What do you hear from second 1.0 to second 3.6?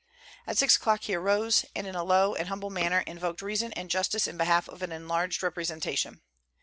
he arose, and in a low and humble manner invoked